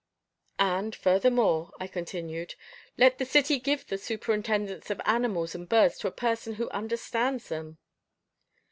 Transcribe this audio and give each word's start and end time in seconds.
"And 0.57 0.95
furthermore," 0.95 1.69
I 1.79 1.85
continued, 1.85 2.55
"let 2.97 3.19
the 3.19 3.23
city 3.23 3.59
give 3.59 3.85
the 3.85 3.99
superintendence 3.99 4.89
of 4.89 4.99
animals 5.05 5.53
and 5.53 5.69
birds 5.69 5.99
to 5.99 6.07
a 6.07 6.11
person 6.11 6.55
who 6.55 6.71
understands 6.71 7.49
them." 7.49 7.77